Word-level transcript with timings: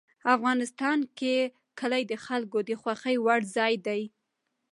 افغانستان 0.35 0.99
کې 1.17 1.35
کلي 1.79 2.03
د 2.07 2.13
خلکو 2.25 2.57
د 2.69 2.71
خوښې 2.81 3.15
وړ 3.25 3.39
ځای 3.55 3.73
دی. 3.87 4.01